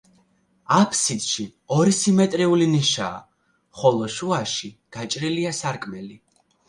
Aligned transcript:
აბსიდში 0.75 1.43
ორი 1.75 1.93
სიმეტრიული 1.97 2.67
ნიშაა, 2.71 3.19
ხოლო 3.83 4.09
შუაში 4.17 4.71
გაჭრილია 4.97 5.53
სარკმელი. 5.61 6.19